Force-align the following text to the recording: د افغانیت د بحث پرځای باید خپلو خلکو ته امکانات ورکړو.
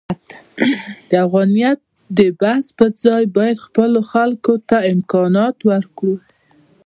د 1.09 1.11
افغانیت 1.25 1.79
د 2.17 2.19
بحث 2.41 2.65
پرځای 2.79 3.23
باید 3.37 3.63
خپلو 3.65 3.99
خلکو 4.11 4.53
ته 4.69 4.77
امکانات 4.93 5.57
ورکړو. 5.69 6.15